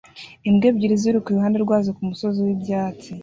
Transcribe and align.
Imbwa 0.47 0.65
ebyiri 0.71 0.95
ziruka 1.01 1.27
iruhande 1.29 1.57
rwazo 1.65 1.89
kumusozi 1.97 2.39
wibyatsi 2.45 3.09